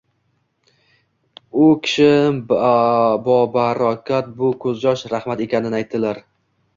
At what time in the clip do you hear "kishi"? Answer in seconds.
1.89-2.07